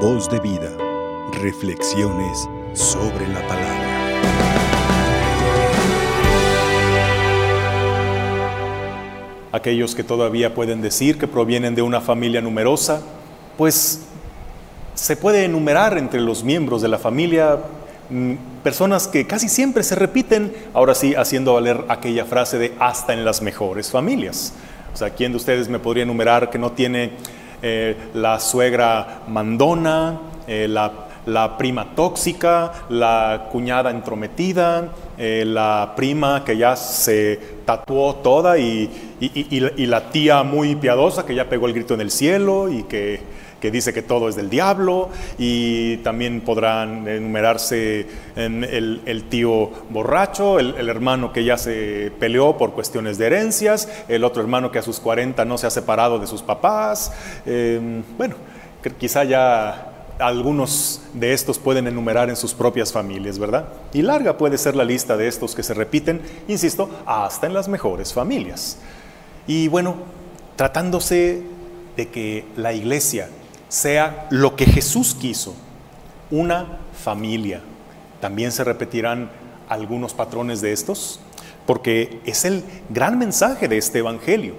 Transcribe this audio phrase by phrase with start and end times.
[0.00, 0.70] Voz de vida.
[1.40, 3.86] Reflexiones sobre la palabra.
[9.52, 13.00] Aquellos que todavía pueden decir que provienen de una familia numerosa,
[13.56, 14.02] pues
[14.94, 17.58] se puede enumerar entre los miembros de la familia
[18.10, 23.14] mm, personas que casi siempre se repiten, ahora sí haciendo valer aquella frase de hasta
[23.14, 24.52] en las mejores familias.
[24.92, 27.12] O sea, ¿quién de ustedes me podría enumerar que no tiene
[27.62, 36.56] eh, la suegra mandona, eh, la, prima tóxica, la cuñada entrometida, eh, la prima que
[36.56, 41.94] ya se tatuó toda y, y la tía muy piadosa que ya pegó el grito
[41.94, 43.20] en el cielo y que
[43.66, 50.88] que dice que todo es del diablo y también podrán enumerarse el, tío borracho, el,
[50.88, 55.00] hermano que ya se peleó por cuestiones de herencias, el otro hermano que a sus
[55.00, 57.10] 40 no se ha separado de sus papás.
[57.44, 58.36] Em, bueno,
[59.00, 59.90] quizá ya
[60.20, 63.66] algunos de estos pueden enumerar en sus propias familias, ¿verdad?
[63.92, 67.66] Y larga puede ser la lista de estos que se repiten, insisto, hasta en las
[67.66, 68.78] mejores familias.
[69.48, 69.96] Y bueno,
[70.54, 71.42] tratándose
[71.96, 73.28] de que la iglesia
[73.68, 75.54] sea lo que Jesús quiso,
[76.30, 77.60] una familia.
[78.20, 79.30] También se repetirán
[79.68, 81.20] algunos patrones de estos,
[81.66, 84.54] porque es el gran mensaje de este Evangelio,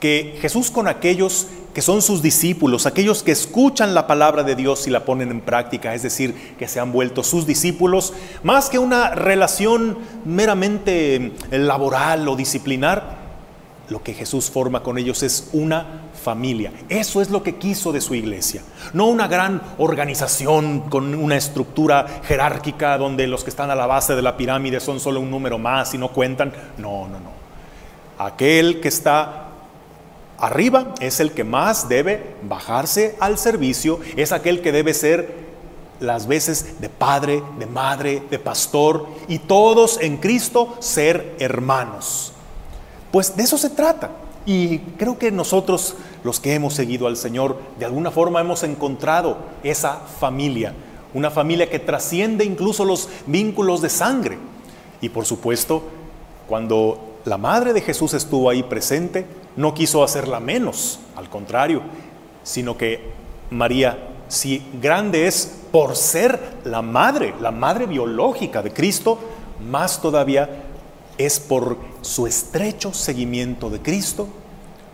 [0.00, 4.88] que Jesús con aquellos que son sus discípulos, aquellos que escuchan la palabra de Dios
[4.88, 8.80] y la ponen en práctica, es decir, que se han vuelto sus discípulos, más que
[8.80, 13.18] una relación meramente laboral o disciplinar,
[13.88, 16.72] lo que Jesús forma con ellos es una familia.
[16.88, 18.62] Eso es lo que quiso de su iglesia.
[18.92, 24.14] No una gran organización con una estructura jerárquica donde los que están a la base
[24.14, 26.52] de la pirámide son solo un número más y no cuentan.
[26.76, 27.38] No, no, no.
[28.18, 29.48] Aquel que está
[30.38, 35.48] arriba es el que más debe bajarse al servicio, es aquel que debe ser
[36.00, 42.32] las veces de padre, de madre, de pastor y todos en Cristo ser hermanos.
[43.10, 44.10] Pues de eso se trata.
[44.46, 45.94] Y creo que nosotros,
[46.24, 50.72] los que hemos seguido al Señor, de alguna forma hemos encontrado esa familia,
[51.14, 54.38] una familia que trasciende incluso los vínculos de sangre.
[55.00, 55.82] Y por supuesto,
[56.46, 59.26] cuando la madre de Jesús estuvo ahí presente,
[59.56, 61.82] no quiso hacerla menos, al contrario,
[62.42, 63.12] sino que
[63.50, 69.18] María, si grande es por ser la madre, la madre biológica de Cristo,
[69.68, 70.67] más todavía
[71.18, 74.28] es por su estrecho seguimiento de Cristo,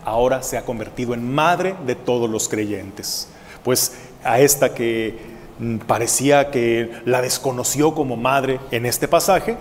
[0.05, 3.29] ahora se ha convertido en madre de todos los creyentes.
[3.63, 3.93] Pues
[4.25, 5.19] a esta que
[5.59, 9.57] mm, parecía que la desconoció como madre en este pasaje,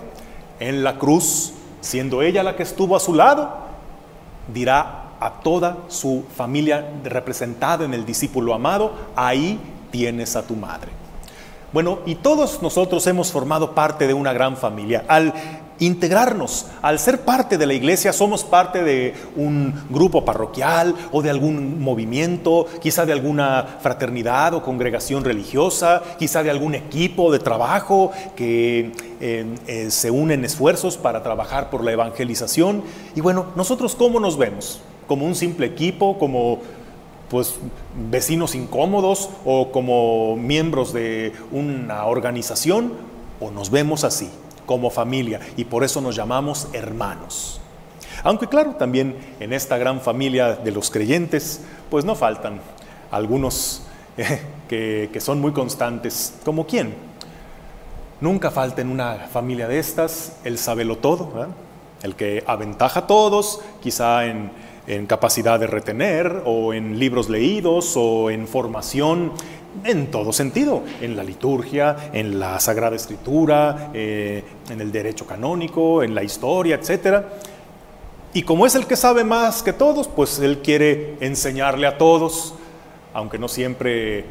[0.60, 3.54] en la cruz, siendo ella la que estuvo a su lado,
[4.52, 9.60] dirá a toda su familia representada en el discípulo amado, ahí
[9.90, 10.90] tienes a tu madre.
[11.72, 15.04] Bueno, y todos nosotros hemos formado parte de una gran familia.
[15.08, 15.34] Al
[15.86, 16.66] integrarnos.
[16.82, 21.80] Al ser parte de la iglesia somos parte de un grupo parroquial o de algún
[21.82, 28.92] movimiento, quizá de alguna fraternidad o congregación religiosa, quizá de algún equipo de trabajo que
[29.20, 32.82] eh, eh, se unen esfuerzos para trabajar por la evangelización.
[33.14, 34.80] Y bueno, nosotros cómo nos vemos?
[35.06, 36.60] Como un simple equipo, como
[37.28, 37.56] pues
[38.10, 42.92] vecinos incómodos o como miembros de una organización
[43.40, 44.30] o nos vemos así
[44.66, 47.60] como familia y por eso nos llamamos hermanos.
[48.22, 51.60] Aunque claro, también en esta gran familia de los creyentes,
[51.90, 52.60] pues no faltan
[53.10, 53.82] algunos
[54.16, 56.94] eh, que, son muy constantes, como quién.
[58.20, 61.48] Nunca falta en una familia de estas el sabelo todo,
[62.02, 64.50] el que aventaja a todos, quizá en,
[64.86, 69.32] en capacidad de retener o en libros leídos o en formación
[69.82, 76.02] en todo sentido, en la liturgia, en la Sagrada Escritura, eh, en el derecho canónico,
[76.02, 77.24] en la historia, etc.
[78.32, 82.54] Y como es el que sabe más que todos, pues él quiere enseñarle a todos,
[83.12, 84.24] aunque no siempre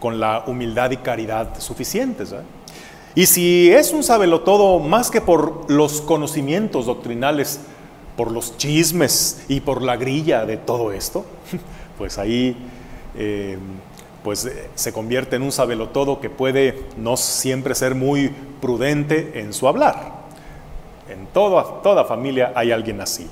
[0.00, 2.34] con la humildad y caridad suficientes.
[3.14, 4.02] Y si es un
[4.40, 7.60] todo más que por los conocimientos doctrinales,
[8.16, 11.24] por los chismes y por la grilla de todo esto,
[11.98, 12.56] pues ahí
[13.16, 13.58] eh,
[14.24, 19.52] pues eh, se convierte en un sabelotodo que puede no siempre ser muy prudente en
[19.52, 20.24] su hablar.
[21.10, 23.28] En toda, toda familia hay alguien así.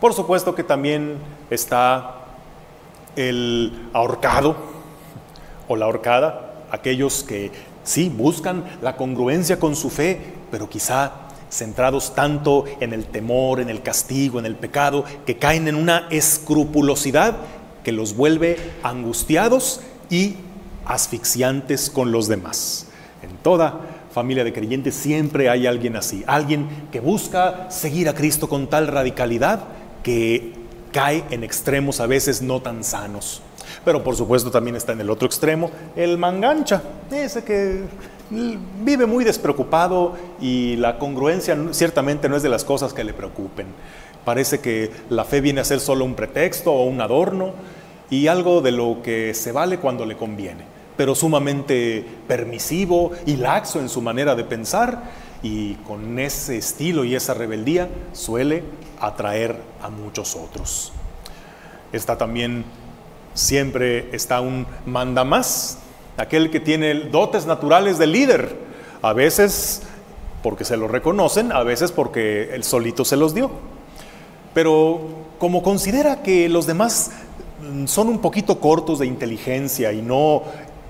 [0.00, 1.16] Por supuesto que también
[1.50, 2.20] está
[3.16, 4.54] el ahorcado
[5.66, 7.50] o la ahorcada, aquellos que
[7.82, 11.12] sí buscan la congruencia con su fe, pero quizá
[11.50, 16.06] centrados tanto en el temor, en el castigo, en el pecado, que caen en una
[16.10, 17.36] escrupulosidad
[17.82, 19.80] que los vuelve angustiados
[20.12, 20.36] y
[20.84, 22.86] asfixiantes con los demás.
[23.22, 23.80] En toda
[24.12, 28.88] familia de creyentes siempre hay alguien así, alguien que busca seguir a Cristo con tal
[28.88, 29.64] radicalidad
[30.02, 30.52] que
[30.92, 33.40] cae en extremos a veces no tan sanos.
[33.86, 37.80] Pero por supuesto también está en el otro extremo el mangancha, ese que
[38.30, 43.66] vive muy despreocupado y la congruencia ciertamente no es de las cosas que le preocupen.
[44.26, 47.54] Parece que la fe viene a ser solo un pretexto o un adorno
[48.12, 50.64] y algo de lo que se vale cuando le conviene,
[50.98, 55.04] pero sumamente permisivo y laxo en su manera de pensar
[55.42, 58.64] y con ese estilo y esa rebeldía suele
[59.00, 60.92] atraer a muchos otros.
[61.90, 62.66] Está también,
[63.32, 65.78] siempre está un manda más,
[66.18, 68.58] aquel que tiene dotes naturales de líder,
[69.00, 69.84] a veces
[70.42, 73.50] porque se lo reconocen, a veces porque el solito se los dio.
[74.52, 75.00] Pero
[75.38, 77.10] como considera que los demás
[77.86, 80.42] son un poquito cortos de inteligencia y no,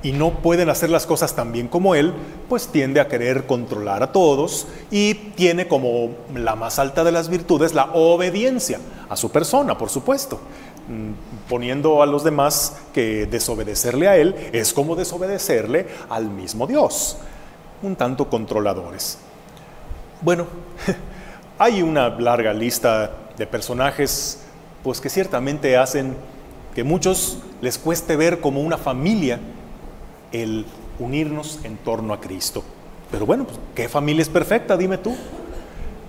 [0.02, 2.12] y no pueden hacer las cosas tan bien como él,
[2.48, 7.28] pues tiende a querer controlar a todos y tiene como la más alta de las
[7.28, 10.40] virtudes la obediencia a su persona, por supuesto,
[10.88, 17.18] mm, poniendo a los demás que desobedecerle a él es como desobedecerle al mismo Dios,
[17.82, 19.18] un tanto controladores.
[20.20, 20.46] Bueno,
[21.58, 24.38] hay una larga lista de personajes
[24.82, 26.16] pues que ciertamente hacen
[26.74, 29.40] que muchos les cueste ver como una familia
[30.32, 30.66] el
[30.98, 32.64] unirnos en torno a Cristo.
[33.10, 34.76] Pero bueno, pues, ¿qué familia es perfecta?
[34.76, 35.14] Dime tú.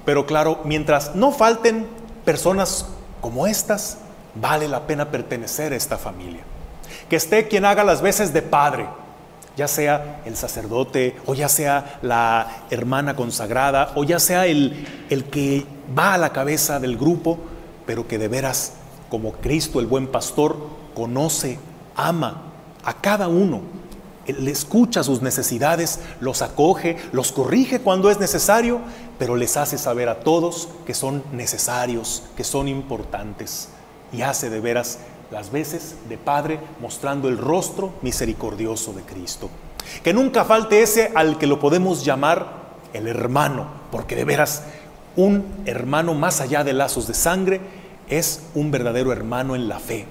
[0.06, 1.86] Pero claro, mientras no falten
[2.26, 2.88] personas
[3.22, 3.98] como estas,
[4.36, 6.42] vale la pena pertenecer a esta familia.
[7.10, 8.88] Que esté quien haga las veces de padre,
[9.56, 15.26] ya sea el sacerdote o ya sea la hermana consagrada o ya sea el, el
[15.26, 15.66] que
[15.98, 17.38] va a la cabeza del grupo,
[17.86, 18.74] pero que de veras,
[19.14, 20.58] como Cristo el buen pastor,
[20.96, 21.60] conoce,
[21.96, 22.52] ama
[22.84, 23.62] a cada uno,
[24.26, 28.80] le escucha sus necesidades, los acoge, los corrige cuando es necesario,
[29.20, 33.70] pero les hace saber a todos que son necesarios, que son importantes
[34.12, 34.98] y hace de veras
[35.30, 39.48] las veces de Padre mostrando el rostro misericordioso de Cristo.
[40.04, 42.64] Que nunca falte ese al que lo podemos llamar
[42.94, 44.64] el hermano, porque de veras
[45.16, 47.62] un hermano más allá de lazos de sangre
[48.18, 50.06] es un verdadero hermano en la fe,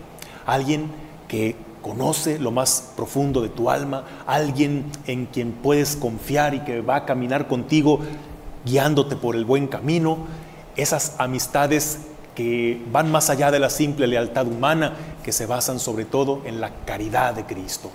[0.47, 0.91] alguien
[1.29, 6.81] que conoce lo más profundo de tu alma, alguien en quien puedes confiar y que
[6.81, 8.01] va a caminar contigo
[8.65, 10.19] guiándote por el buen camino,
[10.77, 11.99] esas amistades
[12.35, 16.61] que van más allá de la simple lealtad humana, que se basan sobre todo en
[16.61, 17.91] la caridad de Cristo.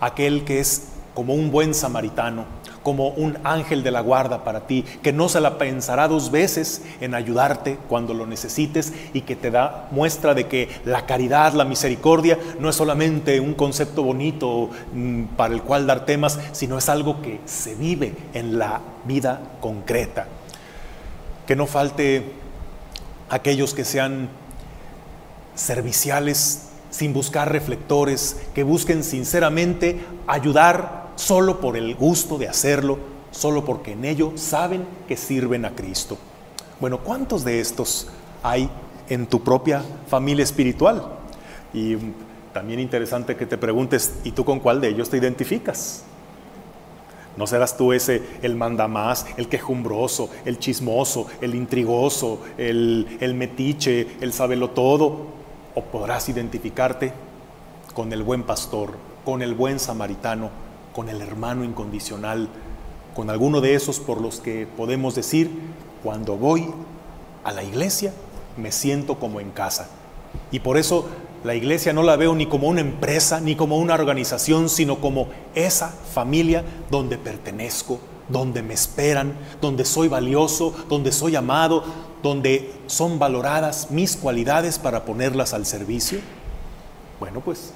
[0.00, 2.44] Aquel que es como un buen samaritano,
[2.82, 6.82] como un ángel de la guarda para ti, que no se la pensará dos veces
[7.00, 11.64] en ayudarte cuando lo necesites y que te da muestra de que la caridad, la
[11.64, 16.88] misericordia, no es solamente un concepto bonito mm, para el cual dar temas, sino es
[16.88, 20.26] algo que se vive en la vida concreta.
[21.46, 22.32] Que no falte
[23.30, 24.28] aquellos que sean
[25.54, 32.98] serviciales sin buscar reflectores, que busquen sinceramente ayudar solo por el gusto de hacerlo,
[33.30, 36.16] solo porque en ello saben que sirven a Cristo.
[36.80, 38.08] Bueno, ¿cuántos de estos
[38.42, 38.68] hay
[39.08, 41.02] en tu propia familia espiritual?
[41.72, 41.96] Y
[42.52, 46.04] también interesante que te preguntes, ¿y tú con cuál de ellos te identificas?
[47.36, 54.32] No serás tú ese el mandamás, el quejumbroso, el chismoso, el intrigoso, el, metiche, el
[54.32, 55.34] sabelo todo.
[55.74, 57.12] O podrás identificarte
[57.92, 60.50] con el buen pastor, con el buen samaritano,
[60.94, 62.48] con el hermano incondicional,
[63.14, 65.50] con alguno de esos por los que podemos decir,
[66.02, 66.72] cuando voy
[67.42, 68.12] a la iglesia,
[68.56, 69.88] me siento como en casa.
[70.50, 71.06] Y por eso
[71.42, 75.28] la iglesia no la veo ni como una empresa, ni como una organización, sino como
[75.54, 77.98] esa familia donde pertenezco,
[78.28, 81.84] donde me esperan, donde soy valioso, donde soy amado,
[82.22, 86.20] donde son valoradas mis cualidades para ponerlas al servicio.
[87.20, 87.72] Bueno, pues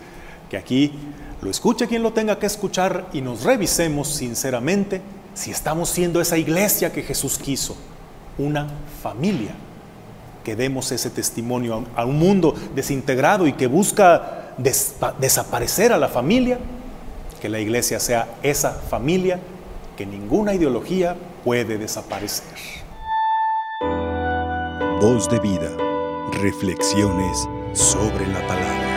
[0.50, 0.92] que aquí
[1.40, 5.00] lo escuche quien lo tenga que escuchar y nos revisemos sinceramente
[5.34, 7.76] si estamos siendo esa iglesia que Jesús quiso,
[8.38, 8.66] una
[9.02, 9.54] familia
[10.44, 14.54] que demos ese testimonio a un mundo desintegrado y que busca
[15.18, 16.58] desaparecer a la familia,
[17.40, 19.38] que la iglesia sea esa familia
[19.96, 22.44] que ninguna ideología puede desaparecer.
[25.00, 25.70] Voz de vida,
[26.32, 28.87] reflexiones sobre la palabra.